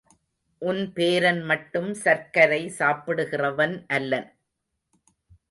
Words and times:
உன் 0.61 0.79
பேரன் 0.93 1.41
மட்டும் 1.41 1.93
சர்க்கரை 1.93 2.59
சாப்பிடுகிறவன் 2.79 3.77
அல்லன். 3.87 4.29